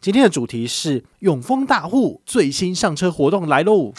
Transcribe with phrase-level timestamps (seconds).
[0.00, 3.92] 今天的主题是永丰大户最新上车活动来喽！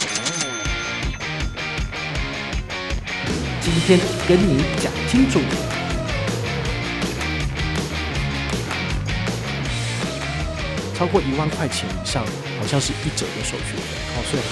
[3.60, 5.42] 今天跟你讲清楚。
[10.96, 12.26] 超过一万块钱以上，
[12.58, 13.98] 好像是一折的手续费。
[14.16, 14.50] 好，算了。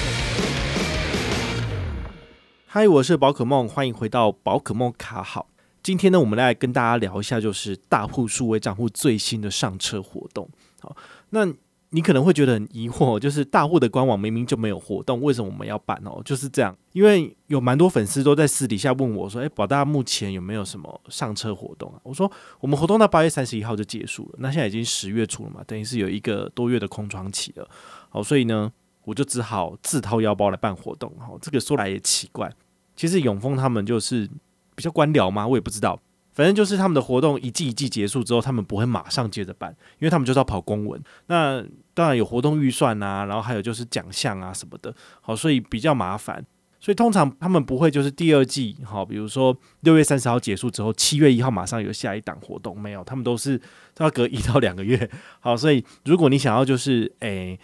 [2.65, 5.47] 嗨，我是宝可梦，欢迎回到宝可梦卡好。
[5.81, 10.49] 今天呢，我们来跟大家聊一下，就是大户数位账户最新的上车活动。
[10.81, 10.93] 好。
[11.29, 11.47] 那
[11.91, 16.21] 你可能会觉得很疑惑， 就是大户的官网明明就没有活动，为什么我们要办哦？
[16.25, 22.29] 就是这样，因为有蛮多粉丝都在私底下问我说：“诶，宝大目前有没有什么上车活动啊？”我说
[22.59, 27.65] ：“我们活动到八月三十一号就结束了，那现在已经十月初了嘛，等于是有一个多月的空窗期了。
[28.09, 28.69] 好，所以呢，
[29.05, 31.09] 我就只好自掏腰包来办活动。
[31.17, 32.53] 好，这个说来也奇怪，
[32.97, 34.29] 其实永丰他们就是
[34.75, 35.97] 比较官僚嘛，我也不知道。”
[36.37, 41.01] 反正就是他们的活动一季一季结束之后，他们不会马上接着办，因为他们就是要跑公文。
[41.25, 46.45] 那当然有活动预算啊，然后还有就是奖项啊什么的，好，所以比较麻烦。
[46.79, 53.57] 所以通常他们不会就是第二季，好，比如说六月三十号结束之后，七月一号马上有下一档活动，没有，他们都是
[53.95, 55.09] 都要隔一到两个月。
[55.39, 57.59] 好，所以如果你想要就是诶、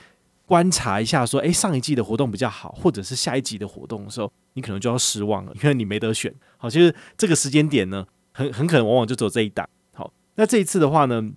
[0.48, 6.34] 观察一下说，诶、上一季的活动比较好，或者是下一季的活动的时候，你可能就要失望了，因为你没得选。
[6.58, 8.04] 好，其实这个时间点呢。
[8.34, 9.70] 很很可能往往就走这一档。
[9.94, 11.32] 好，那这一次的话呢，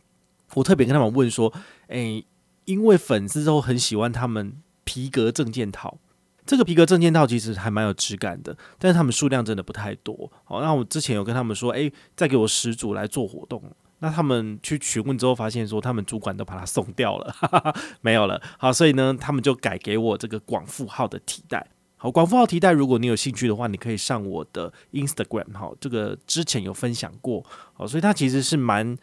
[0.55, 1.53] 我特别跟他们问说，
[1.89, 2.25] 诶、
[2.65, 5.99] 因为粉丝都很喜欢他们皮革证件套，
[6.45, 10.33] 这个皮革证件套其实还蛮有质感的，但是他们数量真的不太多。
[10.45, 13.63] 好，那我之前有跟他们说，诶、再给我十组来做活动。
[13.99, 18.41] 那他们去询问之后，发现说他们主管都把它送掉了，哈哈哈，没有了。
[18.59, 21.67] 好，所以呢，他们就改给我这个广富号的替代。
[21.99, 28.95] 好，广富号提袋，如果你有兴趣的话，你可以上我的 Instagram，好，这个之前有分享过，好，所以它其实是蛮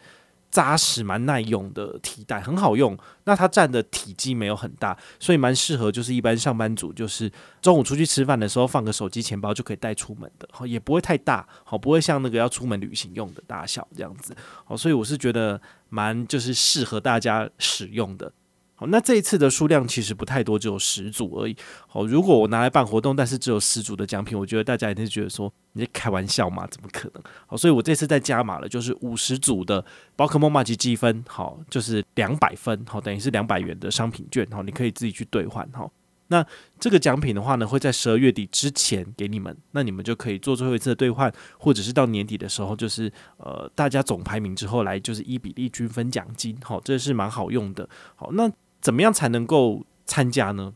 [0.48, 2.96] 扎实、蛮耐用的提袋，很好用。
[3.24, 7.28] 那它占的体积没有很大，所以蛮适合就是一般上班族，就是
[7.60, 18.32] 中午出去吃饭的时候放个手机、钱包就可以带出门的，好，也不会太大，好，不会像那个要出门旅行用的大小这样子，好，所以我是觉得蛮就是适合大家使用的。
[18.76, 21.56] 好，那这一次的数量其实不太多，只有十组而已。
[21.86, 26.66] 好，如果我拿来办活动，但是只有十组的奖品，我觉得大家一定觉得说你在开玩笑嘛？
[26.66, 27.22] 怎么可能？
[27.46, 29.84] 好，所以我这次再加码了，就是五十组的
[30.16, 35.92] 宝可孟麻吉积分，好，就是两百分，好，等于是两百元的商品券，好，你可以自己去兑换，好。
[36.28, 36.44] 那
[36.80, 47.88] 这个奖品的话呢，会在十二月底之前给你们，那你们就可以做最后一次的兑换，或者是到年底的时候，就是呃大家总排名之后来就是一比例均分奖金，好，这是蛮好用的。
[48.16, 48.50] 好，那。
[48.84, 50.74] 怎么样才能够参加呢？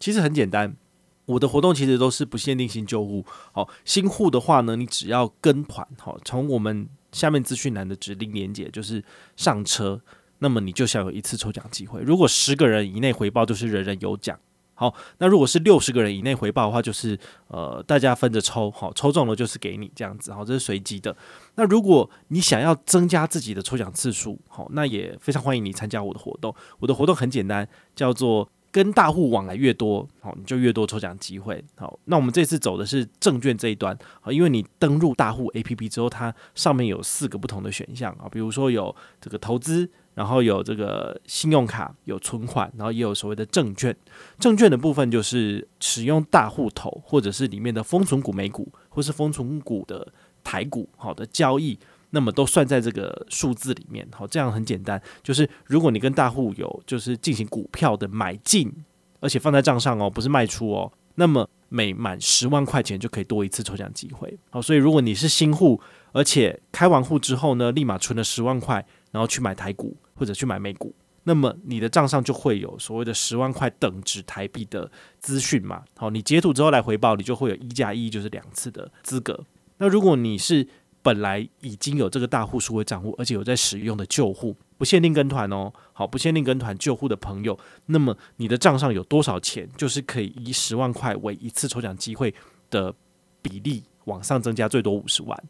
[0.00, 0.76] 其实很简单，
[1.24, 3.24] 我的活动其实都是不限定新旧户。
[3.52, 9.04] 好，新户的话呢，你只要跟团，好，从我们下面资讯栏的指令连接就是
[9.36, 10.00] 上车，
[10.40, 12.02] 那么你就享有一次抽奖机会。
[12.02, 14.36] 如果十个人以内回报，就是人人有奖。
[14.74, 21.16] 好，那如果是六十个人以内回报的话，就是呃，大家分着抽，好，抽中了就是给你这样子，好，这是随机的。
[21.54, 26.54] 那如果你想要增加自己的抽奖次数，好，那也非常欢迎你参加我的活动。
[26.80, 31.64] 我的活动很简单，叫做跟大户往来越多，好，你就越多抽奖机会。
[31.76, 39.88] 好，那我们这次走的是证券这一端，好，因为你登入大户 APP 之后，它上面有四个不同的选项啊，比如说有这个投资。
[40.14, 43.94] 然后有这个信用卡，有存款，然后也有所谓的证券。
[44.38, 51.78] 证券的部分就是使用大户头，或者是里面的封存股美股，或是封存股的台股，好的交易，
[52.10, 54.06] 那么都算在这个数字里面。
[54.12, 58.72] 好，这样很简单，就是如果你跟大户有就是进行股票的买进，
[59.20, 64.38] 而且放在账上哦，不是卖出哦，那么每满十万块钱就可以多一次抽奖机会。
[64.50, 65.80] 好，所以如果你是新户，
[66.12, 69.96] 而且开完户之后呢，立马存了十万块，然后去买台股。
[70.16, 70.94] 或者去买美股，
[71.24, 74.88] 那么你的账上就会有所谓的十万块等值台币的
[75.18, 75.82] 资讯嘛？
[75.96, 79.44] 好，你截图之后来回报，你就会有一加一，就是两次的资格。
[79.78, 80.64] 那如果你是
[81.02, 92.32] 本来已经有这个大户数位账户，而且有在使用的旧户，不限定跟团哦，好，不限定跟团旧户的朋友，那么你的账上有多少钱，就是可以以十万块为一次抽奖机会
[92.70, 92.94] 的
[93.42, 95.44] 比例往上增加，最多五十万。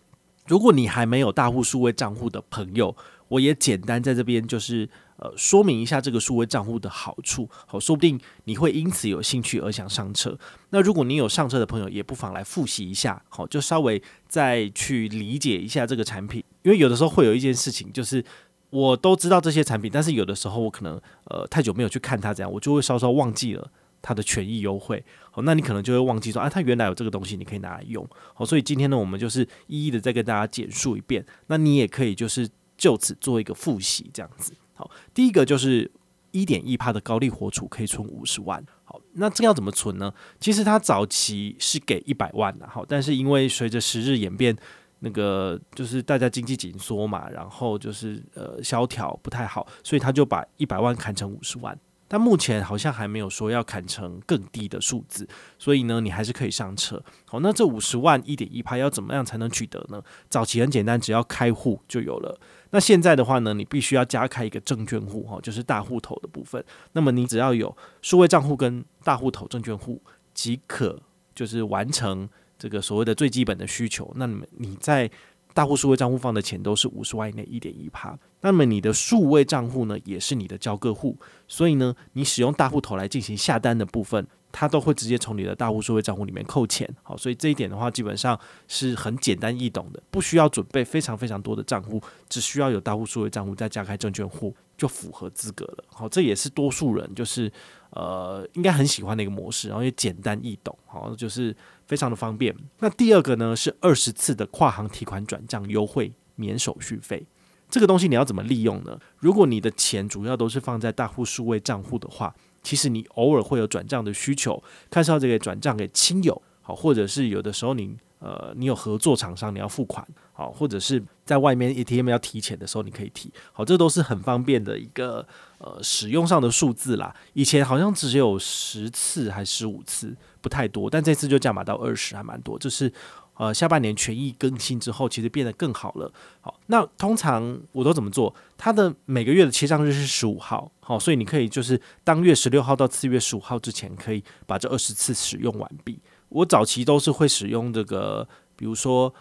[0.47, 2.95] 如果你还没有大户数位账户的朋友，
[3.35, 10.39] 我也简单在这边就是呃说明一下这个数位账户的好处，好，说不定你会因此有兴趣而想上车。
[10.71, 18.25] 那如果你有上车的朋友，也不妨来复习一下，好，就稍微再去理解一下这个产品，因为有的时候会有一件事情，就是
[18.71, 23.69] 我都知道这些产品，但是有的时候我可能呃太久没有去看它，这样我就会稍稍忘记了
[24.01, 25.05] 它的权益优惠。
[25.33, 28.09] 好，那你可能就会忘记说啊，它原来有这个东西，你可以拿来用。
[28.33, 31.27] 好，所以今天呢，我们就是一一的再跟大家简述一遍。
[31.49, 32.49] 那你也可以就是。
[32.77, 34.53] 就此做一个复习，这样子。
[34.75, 35.91] 好，第一个就是
[36.33, 38.65] 一点一帕的高利活储可以存五十万。
[38.85, 40.13] 好，那这要怎么存呢？
[40.41, 44.57] 其实他早期是给一百万的，好，但是因为随着时日演变，
[44.99, 51.79] 那个就是大家经济紧缩嘛，然后就是呃萧条不太好，所以他就把一百万砍成五十万。
[52.15, 55.27] 但目前好像还没有说要砍成更低的数字，
[55.59, 57.03] 所以呢，你还是可以上车。
[57.27, 60.01] 好，那这五十万一点一趴要怎么样才能取得呢？
[60.31, 62.39] 早期很简单，只要开户就有了。
[62.71, 66.65] 那现在的话呢，你必须要加开一个证券户，哈，就是大户头的部分。
[66.93, 70.01] 那么你只要有数位账户跟大户头证券户
[70.33, 71.03] 即可，
[71.35, 74.13] 就是完成这个所谓的最基本的需求。
[74.15, 75.11] 那你们你在
[75.55, 81.17] 大户数位账户放的钱都是五十万以内一点一趴，那么你的数位账户呢，也是你的交割户，
[81.47, 86.89] 所以呢，你使用大户头来进行下单的部分，它都会直接从你的大户数位账户里面扣钱。
[87.03, 95.85] 好，所以这一点的话，基本上是很简单易懂的，不需要准备非常非常多的账户，只需要有大户数位账户再加开证券户就符合资格了。
[95.89, 97.51] 好，这也是多数人就是
[97.91, 101.55] 呃应该很喜欢的一个模式，然后也简单易懂，好，就是。
[101.87, 102.57] 非常的方便。
[102.79, 107.27] 那第二个呢，是二十次的跨行提款转账优惠，免手续费。
[107.69, 108.99] 这个东西你要怎么利用呢？
[109.19, 112.35] 如果你的钱主要都是放在大户数位账户的话，
[112.65, 125.25] 其实你偶尔会有转账的需求，看是要这个转账给亲友，好，或者是有的时候你呃你有合作厂商你要付款，好，或者是在外面 ATM 要提钱的时候你可以提，好，这都是很方便的一个
[125.59, 127.15] 呃使用上的数字啦。
[127.35, 130.17] 以前好像只有十次还十五次。
[130.45, 132.59] 不太多，但这次就降码到二十，还蛮多。
[132.59, 132.93] 就是
[133.37, 136.13] 呃，下半年权益更新之后，其实变得更好了。
[136.41, 138.35] 好，那通常我都怎么做？
[138.57, 145.99] 它的每个月的结账日是十五号，好，所以你可以就是当月十六号到次月十五号之前，可以把这二十次使用完毕。
[146.29, 149.13] 我早期都是会使用这个，比如说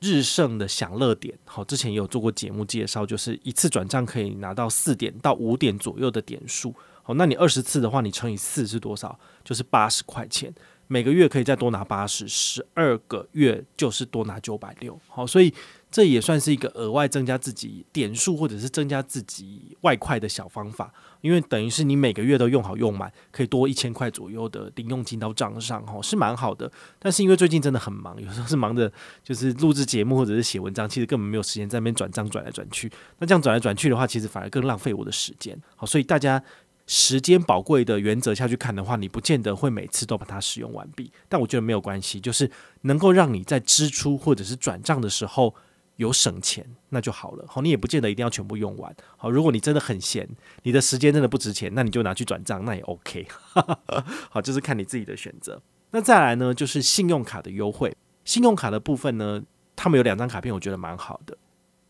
[0.00, 6.74] 日盛的享乐点，好，之前也有做过节目介绍，就是一次转账可以拿到四点到五点左右的点数。
[7.02, 9.18] 好，那你二十次的话，你乘以四是多少？
[9.42, 10.50] 就是八十块钱，
[10.94, 14.96] 每个月可以再多拿八十，十二个月就是多拿九百六。
[15.08, 15.52] 好，所以
[15.90, 26.70] 这也算是一个额外增加自己点数或者是增加自己外快的小方法，因为等于是你每个月都用好用满，可以多一千块左右的零用金到账上，哈，是蛮好的。
[27.00, 28.88] 但是因为最近真的很忙，有时候是忙着
[29.24, 32.88] 就是录制节目或者是写文章，其实根本没有时间在那边转账转来转去。
[33.18, 35.60] 那这样转来转去的话，其实反而更浪费我的时间。
[35.74, 36.40] 好，所以大家。
[36.86, 41.10] 时间宝贵的原则下去看的话，你不见得会每次都把它使用完毕。
[41.28, 42.50] 但我觉得没有关系，就是
[42.82, 45.54] 能够让你在支出或者是转账的时候
[45.96, 47.44] 有省钱，那就好了。
[47.48, 48.94] 好，你也不见得一定要全部用完。
[49.16, 50.28] 好，如果你真的很闲，
[50.64, 53.26] 你的时间真的不值钱，那你就拿去转账，那也 OK。
[54.28, 55.62] 好，就是看你自己的选择。
[55.92, 57.96] 那再来呢，就是信用卡的优惠。
[58.24, 59.42] 信用卡的部分呢，
[59.76, 61.36] 他们有两张卡片，我觉得蛮好的。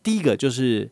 [0.03, 0.91] 第一个就是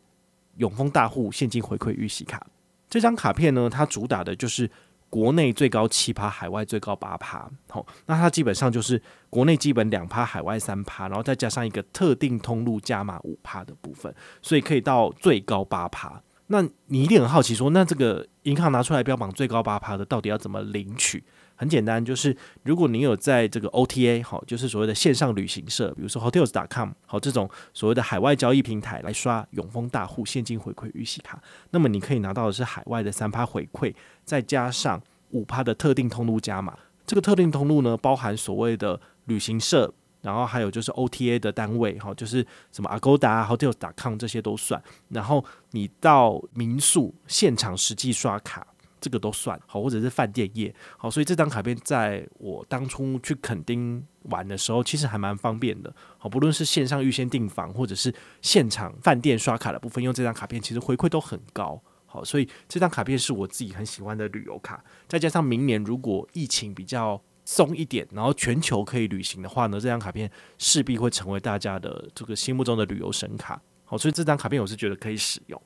[0.57, 2.47] 永丰大户现金回馈预习卡。
[2.93, 4.71] 这张卡片呢，它主打的就是
[5.09, 7.51] 国内最高七趴，海外最高八趴。
[7.71, 9.01] 好，那它基本上就是
[9.31, 16.23] 国内基本两趴，海外三趴，然后再加上一个特定通路加码五趴的部分，所以可以到最高八趴。
[16.49, 21.25] 那你一定很好奇说，那这个银行拿出来标榜最高八趴的，到底要怎么领取？
[21.63, 33.95] 很简单，就是如果你有在这个 OTA 好，就是所谓的线上旅行社，比如说 Hotels.com 好，这种所谓的海外交易平台来刷永丰大户现金回馈预习卡，那么你可以拿到的是海外的三趴回馈，
[34.25, 35.01] 再加上
[35.31, 36.77] 五趴的特定通路加码。
[37.07, 44.83] 这个特定通路呢，包含所谓的旅行社，然后还有就是 OTA 的单位，哈，就是什么 Agoda、Hotels.com 这些都算。
[45.11, 48.67] 然后你到民宿现场实际刷卡。
[49.03, 55.93] 这个都算好，或者是饭店业好，所以这张卡片在我当初去垦丁玩的时候，其实还蛮方便的。
[56.17, 61.83] 好，不论是线上预先订房，或者是现场饭店刷卡的部分，用这张卡片其实回馈都很高。
[62.07, 64.85] 好，所以这张卡片是我自己很喜欢的旅游卡。
[65.09, 73.61] 再加上明年如果疫情比较松一点，然后全球可以旅行的话呢，这张卡片势必会成为大家的这个心目中的旅游神卡。
[73.85, 75.61] 好，所以这张卡片我是觉得可以使用。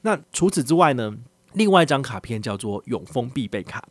[0.00, 1.14] 那除此之外呢？
[1.54, 3.82] 另外一张卡片叫做永丰必备卡，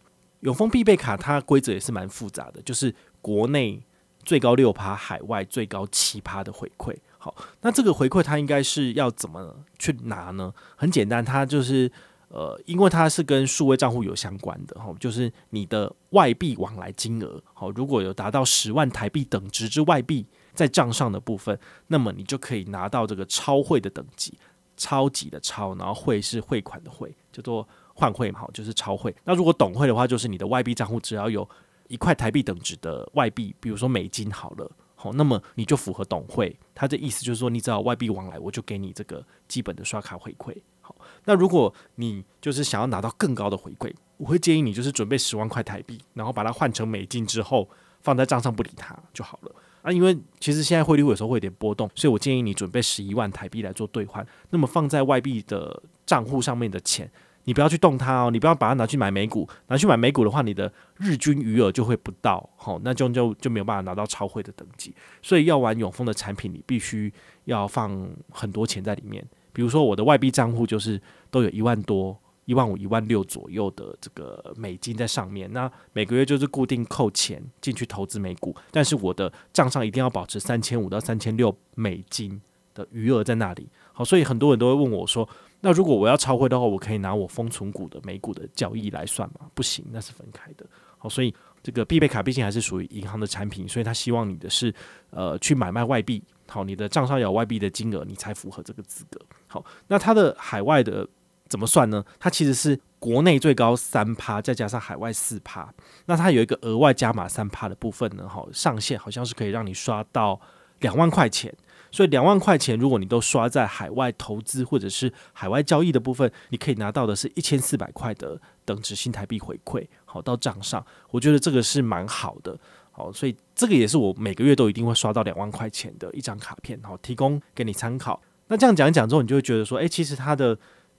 [0.41, 3.81] 永丰必备卡它规则也是蛮复杂的，就是国内
[4.23, 6.95] 最高六趴，海外最高七趴的回馈。
[7.17, 10.53] 好，那这个回馈它应该是要怎么去拿呢？
[10.75, 11.91] 很简单，它就是
[12.29, 24.37] 呃，因为它是跟数位账户有相关的，哈，就是你的外币往来金额，好，如果有达到十万台币等值之外币在账上的部分，那么你就可以拿到这个超汇的等级。
[24.77, 29.13] 超级的超，然后汇是汇款的汇，叫做换汇嘛，好，就是超汇。
[29.25, 31.47] 那如果懂汇的话，就是你的外币账户只要有
[31.87, 36.55] 一块台币等值的外币，比如说美金好了，好，那么你就符合懂汇。
[36.75, 40.55] 它的意思就是说，你只要外币往来，我就给你这个基本的刷卡回馈。
[40.81, 47.67] 好，那如果你就是想要拿到更高的回馈，我会建议你就是准备十万块台币，然后把它换成美金之后
[48.01, 49.51] 放在账上不理它就好了。
[49.81, 54.25] 啊，因为其实现在汇率有时候会有点波动，所以我建议你准备十一万台币来做兑换。
[54.49, 57.09] 那么放在外币的账户上面的钱，
[57.45, 64.93] 你不要去动它哦，你不要把它拿去买美股，拿去买美股的话，你的日均余额就会不到，好，那就就就没有办法拿到超汇的等级。
[65.21, 67.13] 所以要玩永丰的产品，你必须
[67.45, 69.25] 要放很多钱在里面。
[69.53, 72.17] 比如说我的外币账户就是都有一万多。
[72.47, 82.41] 一万五、一万六左右的这个美金在上面，那每个月就是固定扣钱进去投资美股，但是我的账上一定要保持三千五到三千六美金
[82.73, 83.67] 的余额在那里。
[83.91, 85.27] 好，所以很多人都会问我说，
[85.59, 89.51] 那如果我要超汇的话，我可以拿我封存股的美股的交易来算吗？
[89.53, 90.65] 不行，那是分开的。
[90.97, 94.73] 好，所以这个必备卡毕竟还是属于银行的产品，所以他希望你的是
[95.09, 99.19] 呃去买卖外币，好，你的账上有外币的金额，你才符合这个资格。
[99.47, 101.05] 好，那它的海外的。
[101.49, 102.03] 怎么算呢？
[102.19, 105.73] 它其实是国内最高三趴，再加上海外四趴。
[106.05, 110.39] 那它有一个额外加码三趴的部分呢，好，上限好像是可以让你刷到
[110.79, 111.53] 两万块钱。
[111.89, 120.85] 所以两万块钱，如果你都刷在海外投资或者是海外交易的部分，你可以拿到的是一千四百块的等值新台币回馈，好，到账上。
[121.11, 122.59] 我觉得这个是蛮好的，
[122.91, 128.21] 好，所以这个也是我每个月都一定会刷到两万块钱的一张卡片，好，提供给你参考。
[128.49, 130.57] 那这样讲一讲之后，你就会觉得说，诶，其实它的。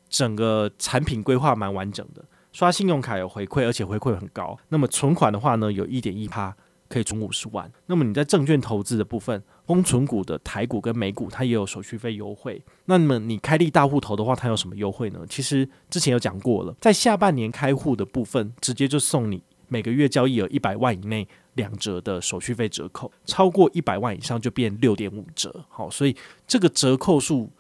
[0.09, 4.59] 整个产品规划蛮完整的，刷信用卡有回馈，而且回馈很高。
[4.69, 6.57] 那么存款的话呢，有一点一趴
[6.89, 7.71] 可以存五十万。
[7.87, 12.63] 那么你在证券投资的部分，丰存股的台股跟美股，它也有手续费优惠。
[12.87, 15.21] 那么你开立大户头的话，它有什么优惠呢？
[15.29, 25.65] 其实之前有讲过了，在下半年开户的部分，直接就送你每个月交易额一百万以内两折的手续费折扣，超过一百万以上就变六点五折。
[25.69, 27.51] 好，所以这个折扣数。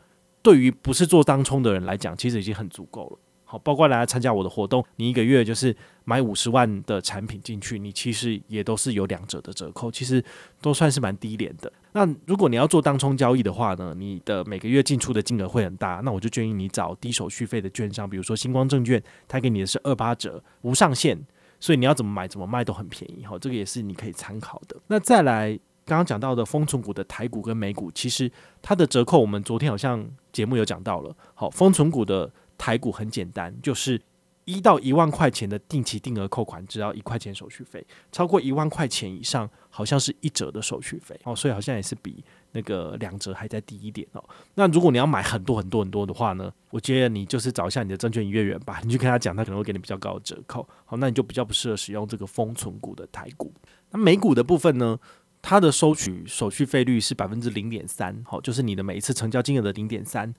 [0.48, 3.18] 对于不是做当冲的人来讲，其实已经很足够了。
[3.44, 5.76] 好，包括来参加我的活动，你一个月就是
[6.06, 10.24] 买五十万的产品进去，你其实也都是有两折的折扣，其实
[10.62, 11.70] 都算是蛮低廉的。
[11.92, 21.18] 那如果你要做当冲交易的话呢，你的每个月进出的金额会很大，那我就建议你找低手续费的券商，比如说星光证券，它给你的是二八折，无上限，
[21.60, 23.26] 所以你要怎么买怎么卖都很便宜。
[23.26, 24.80] 好，这个也是你可以参考的。
[24.86, 25.60] 那再来。
[25.88, 28.30] 刚刚讲到的丰存股的台股跟美股，其实
[28.60, 31.16] 它的折扣，我们昨天好像节目有讲到了。
[31.34, 33.98] 好，丰存股的台股很简单，就是
[34.44, 37.80] 一到一万块钱的定期定额扣款，只要一块钱手续费；
[38.12, 41.18] 超过一万块钱以上，好像是一折的手续费。
[41.24, 44.22] 哦，所以好像也是比那个两折还再低一点哦。
[44.54, 50.68] 那如果你要买很多很多很多的话呢，我觉得你就是找一下你的证券营业员吧，你去跟他讲，他可能会给你比较高的折扣。
[50.84, 53.50] 好，那你就比较不适合使用这个丰存股的台股。
[53.90, 54.98] 那美股的部分呢？
[55.40, 60.34] 它的收取手续费率是百分之零点三，好，就是你的每一次成交金额的零点三。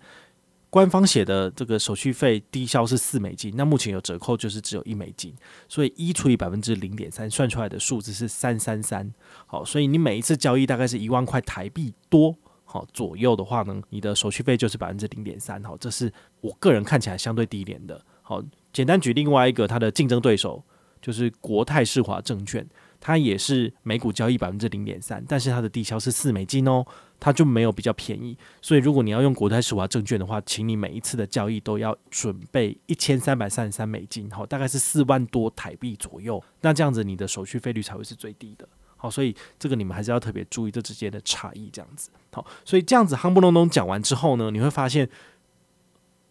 [0.71, 5.33] 官方写的这个手续费低消是四美金，那目前有折扣就是只有一美金，
[5.67, 9.11] 所以一除以百分之零点三，算出来的数字是三三三。
[9.47, 15.63] 好，所以你每一次交易大概是一万块台币多，好左右的话呢，你的手续费就是百分之零点三。
[15.63, 17.99] 好，这是我个人看起来相对低廉的。
[18.21, 20.63] 好，简单举另外一个它的竞争对手，
[21.01, 22.63] 就是国泰世华证券。
[22.99, 26.85] 它也是每股交易百分之零点三，但是它的低消是四美金哦，
[27.19, 28.37] 它就没有比较便宜。
[28.61, 36.43] 所以如果你要用国泰世华证券的话，请你每一次的交易都要准备一千三百三十三美金，好，大概是四万多台币左右。
[36.61, 38.67] 那这样子你的手续费率才会是最低的。
[38.97, 41.69] 好，所以这个你们还是要特别注意这之间的差异。
[41.71, 45.09] 这样子，好，所以这样子夯不隆咚讲完之后呢，你会发现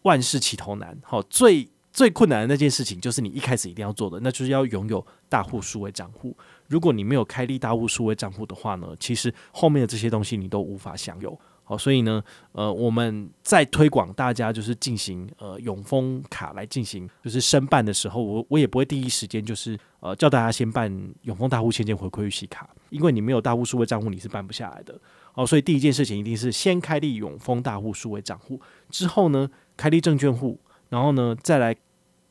[0.03, 0.95] 万事起头难。
[1.01, 6.37] 好，最最困难的那件事情就是你一开始一定要做的，那就是要拥有大户数位账户。
[6.69, 11.37] 如果你没有开立大户数位账户的话呢，其实后面的这些东西你都无法享有。
[11.63, 20.91] 好，所以呢，呃，我们在推广大家就是进行呃永丰卡来进行就是申办的时候，我我也不会第一时间就是呃叫大家先办
[21.23, 24.99] 永丰大户现金回馈预习卡，因为你没有大户数位账户你是办不下来的。
[25.31, 28.59] 好，所以第一件事情一定是先开立永丰大户数位账户，
[28.89, 30.59] 之后呢开立证券户，
[30.89, 31.75] 然后呢再来。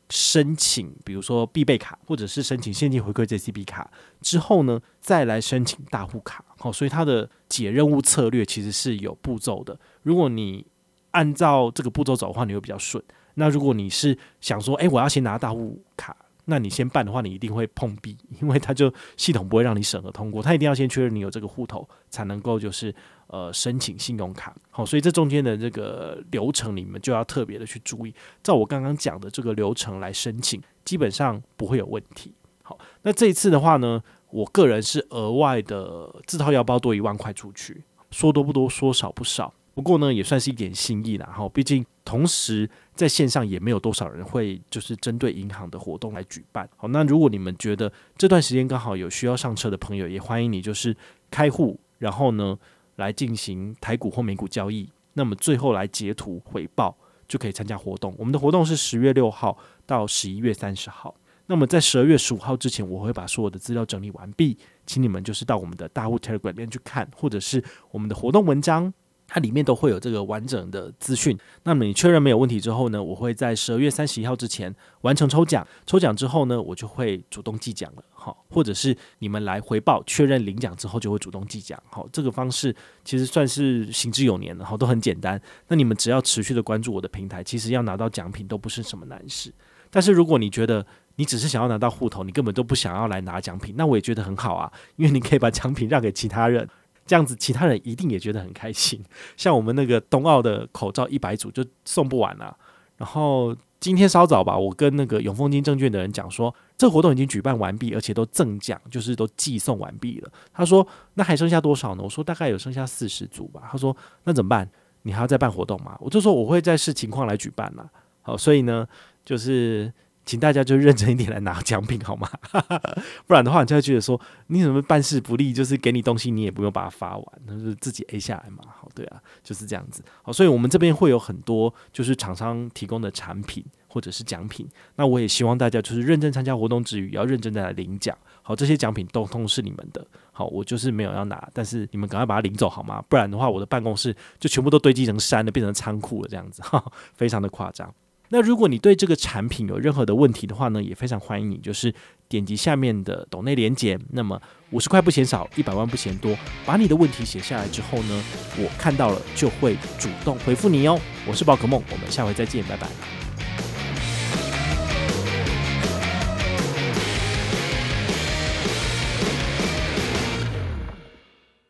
[0.09, 3.89] 申请，比如说必备卡，或者是申请现金回馈 JCB 卡
[4.21, 6.43] 之后呢，再来申请大户卡。
[6.57, 9.79] 好，所以它的解任务策略其实是有步骤的。
[10.03, 10.65] 如果你
[11.11, 13.03] 按照这个步骤走的话，你会比较顺。
[13.35, 16.15] 那如果你是想说，诶，我要先拿大户卡。
[16.49, 22.93] 那你先办的话，你一定会碰壁， 因为它就系统不会让你审核通过，它一定要先确认你有这个户头，才能够就是
[23.27, 24.53] 呃申请信用卡。
[24.69, 28.13] 好，所以这中间的这个流程，你们就要特别的去注意。
[28.43, 32.33] 照我刚刚讲的这个流程来申请，基本上不会有问题。
[32.63, 34.01] 好，那这一次的话呢，
[34.31, 39.53] 我个人是额外的自掏腰包多一万块出去，说多不多，说少不少。
[39.75, 41.25] 不过呢，也算是一点心意啦。
[41.27, 41.85] 哈，毕竟。
[42.09, 46.67] 同时在线上也没有多少人会就是针对银行的活动来举办。
[46.75, 50.97] 好，那如果你们觉得这段时间刚好有需要上车的朋友，也欢迎你就是
[51.29, 52.57] 开户，然后呢
[52.95, 56.97] 来进行台股或美股交易，那么最后来截图回报
[57.27, 58.15] 就可以参加活动。
[58.17, 61.13] 我们的活动是十月六号到十一月三十号。
[61.45, 68.91] 那么在十二月十五号之前，我会把所有的资料整理完毕，请你们就是到我们的大户 Telegram 里面去看，或者是我们的活动文章，
[69.29, 71.37] 它里面都会有这个完整的资讯。
[71.63, 85.39] 那么你确认没有问题之后呢，我会在十二月三十一号之前完成抽奖，抽奖之后呢，我就会主动寄奖了，好，或者是你们来回报确认领奖之后就会主动寄奖，好，这个方式其实算是行之有年了，好，都很简单。
[85.67, 89.53] 那你们只要持续的关注我的平台，其实要拿到奖品都不是什么难事。
[89.91, 96.67] 但是如果你觉得，你只是想要拿到户头，你根本都不想要来拿奖品，那我也觉得很好啊，因为你可以把奖品让给其他人，
[97.09, 99.03] 这样子其他人一定也觉得很开心。
[99.35, 102.55] 像我们那个冬奥的口罩一百组就送不完了，
[102.97, 110.31] 然后今天稍早吧，我跟那个永丰金证券的人讲说，这活动已经举办完毕，而且都赠奖，就是都寄送完毕了。
[110.53, 112.03] 他说那还剩下多少呢？
[112.03, 113.67] 我说大概有剩下四十组吧。
[113.71, 114.69] 他说那怎么办？
[115.01, 115.97] 你还要再办活动吗？
[115.99, 117.89] 我就说我会再视情况来举办了。
[118.21, 118.87] 好，所以呢，
[119.25, 119.91] 就是。
[120.29, 122.29] 请大家就认真一点来拿奖品好吗？
[123.25, 128.63] 不然的话，你就会觉得说你怎么办事不力，就是给你东西你也不用把它发完，那就是自己 A 下来嘛。
[128.67, 130.03] 好，对啊，就是这样子。
[130.21, 134.69] 好，所以我们这边会有很多就是厂商提供的产品或者是奖品。
[134.97, 138.15] 那我也希望大家就是认真参加活动之余，要认真的来领奖。
[138.43, 140.05] 好，这些奖品都都是你们的。
[140.31, 143.03] 好，我就是没有要拿，但是你们赶快把它领走好吗？
[143.09, 147.91] 不然的话，我的办公室就全部都堆积成山了，变成仓库了，这样子，哈，非常的夸张。
[148.29, 151.93] 那如果你对这个产品有任何的问题的话呢，也非常欢迎你，就是
[152.27, 153.99] 点击下面的抖内连接。
[154.11, 158.23] 那么五十块不嫌少，一百万不嫌多，把你的问题写下来之后呢，
[158.57, 160.99] 我看到了就会主动回复你哦。
[161.27, 163.28] 我是宝可梦，我们下回再见，拜拜。